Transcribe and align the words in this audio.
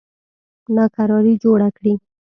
ناکراري 0.75 1.33
جوړه 1.43 1.69
کړي. 1.77 1.93